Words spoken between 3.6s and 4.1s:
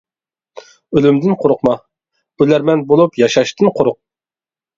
قورق.